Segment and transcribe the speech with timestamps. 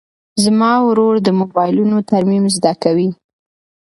[0.43, 3.09] زما ورور د موبایلونو ترمیم زده کوي.